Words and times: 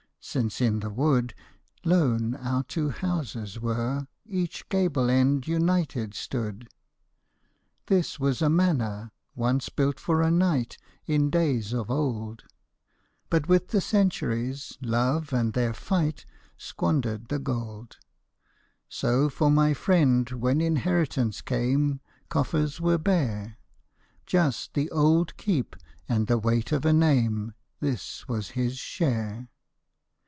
Since 0.23 0.61
in 0.61 0.81
the 0.81 0.91
wood 0.91 1.33
Lone 1.83 2.35
our 2.35 2.61
two 2.63 2.89
houses 2.91 3.57
were^ 3.57 4.05
each 4.27 4.69
gable 4.69 5.09
end 5.09 5.47
United 5.47 6.13
stood. 6.13 6.69
This 7.87 8.19
was 8.19 8.39
a 8.39 8.47
manor 8.47 9.09
once 9.33 9.69
built 9.69 9.99
for 9.99 10.21
a 10.21 10.29
knight 10.29 10.77
In 11.07 11.31
days 11.31 11.73
of 11.73 11.89
old, 11.89 12.13
MY 12.13 12.27
LADY'S 12.27 12.37
SLIPPER 12.37 13.27
But 13.31 13.49
with 13.49 13.67
the 13.69 13.81
centuries 13.81 14.77
love 14.79 15.33
and 15.33 15.53
their 15.53 15.73
fight 15.73 16.27
Squandered 16.55 17.29
the 17.29 17.39
gold. 17.39 17.97
So 18.87 19.27
for 19.27 19.49
my 19.49 19.73
friend, 19.73 20.29
when 20.29 20.61
inheritance 20.61 21.41
came 21.41 21.99
Coffers 22.29 22.79
were 22.79 22.99
bare, 22.99 23.57
Just 24.27 24.75
the 24.75 24.91
old 24.91 25.35
keep 25.37 25.75
and 26.07 26.27
the 26.27 26.37
weight 26.37 26.71
of 26.71 26.85
a 26.85 26.93
name, 26.93 27.55
This 27.79 28.27
was 28.27 28.51
his 28.51 28.77
share. 28.77 29.49